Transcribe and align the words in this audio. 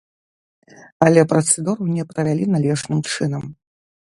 Але 1.05 1.21
працэдуру 1.33 1.91
не 1.99 2.07
правялі 2.15 2.49
належным 2.55 2.99
чынам. 3.15 3.43